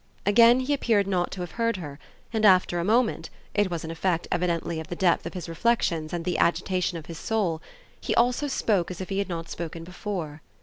[0.25, 1.99] Again he appeared not to have heard her;
[2.33, 6.11] and after a moment it was an effect evidently of the depth of his reflexions
[6.11, 7.61] and the agitation of his soul
[7.99, 10.41] he also spoke as if he had not spoken before.